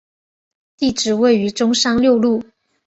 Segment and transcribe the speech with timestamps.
[0.77, 2.43] 店址位于中山六路。